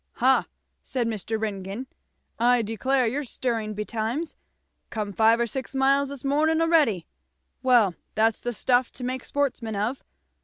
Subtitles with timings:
[0.13, 0.47] "Ha!"
[0.81, 1.39] said Mr.
[1.39, 1.85] Ringgan,
[2.39, 3.05] "I declare!
[3.05, 4.35] you're stirring betimes.
[4.89, 7.05] Come five or six miles this morning a'ready.
[7.61, 10.03] Well that's the stuff to make sportsmen of.